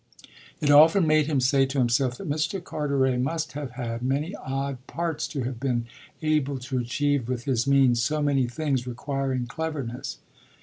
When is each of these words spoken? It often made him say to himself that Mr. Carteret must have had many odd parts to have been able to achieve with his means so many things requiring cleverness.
It 0.61 0.71
often 0.71 1.05
made 1.05 1.27
him 1.27 1.39
say 1.39 1.67
to 1.67 1.77
himself 1.77 2.17
that 2.17 2.27
Mr. 2.27 2.59
Carteret 2.59 3.19
must 3.21 3.51
have 3.51 3.73
had 3.73 4.01
many 4.01 4.33
odd 4.35 4.79
parts 4.87 5.27
to 5.27 5.43
have 5.43 5.59
been 5.59 5.85
able 6.23 6.57
to 6.57 6.79
achieve 6.79 7.29
with 7.29 7.43
his 7.43 7.67
means 7.67 8.01
so 8.01 8.19
many 8.19 8.47
things 8.47 8.87
requiring 8.87 9.45
cleverness. 9.45 10.17